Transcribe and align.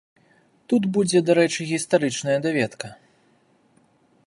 Тут 0.71 0.87
будзе 0.95 1.21
дарэчы 1.27 1.67
гістарычная 1.73 2.39
даведка. 2.47 2.87